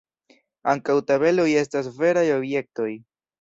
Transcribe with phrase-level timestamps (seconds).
[0.71, 2.89] Ankaŭ tabeloj estas veraj objektoj.